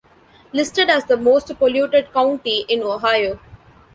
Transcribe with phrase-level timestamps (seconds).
[0.51, 3.37] Listed as the most polluted county in Ohio.